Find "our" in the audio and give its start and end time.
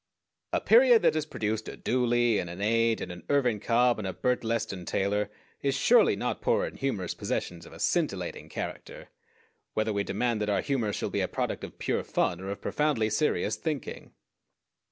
10.49-10.61